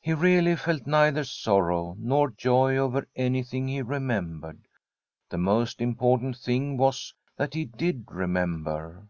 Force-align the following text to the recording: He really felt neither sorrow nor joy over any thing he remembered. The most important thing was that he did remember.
He 0.00 0.14
really 0.14 0.56
felt 0.56 0.86
neither 0.86 1.22
sorrow 1.22 1.96
nor 1.98 2.30
joy 2.30 2.78
over 2.78 3.06
any 3.14 3.42
thing 3.42 3.68
he 3.68 3.82
remembered. 3.82 4.66
The 5.28 5.36
most 5.36 5.82
important 5.82 6.38
thing 6.38 6.78
was 6.78 7.12
that 7.36 7.52
he 7.52 7.66
did 7.66 8.04
remember. 8.10 9.06